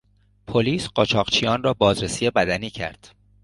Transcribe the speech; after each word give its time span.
پلیس 0.47 0.87
قاچاقچیان 0.89 1.63
را 1.63 1.73
بازرسی 1.73 2.29
بدنی 2.29 2.69
کرد. 2.69 3.15